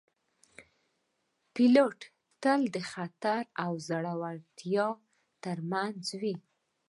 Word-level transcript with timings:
پیلوټ 1.53 1.99
تل 2.43 2.61
د 2.75 2.77
خطر 2.91 3.41
او 3.65 3.71
زړورتیا 3.87 4.87
ترمنځ 5.43 6.05
وي 6.21 6.35